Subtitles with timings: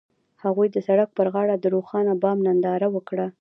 [0.43, 3.27] هغوی د سړک پر غاړه د روښانه بام ننداره وکړه.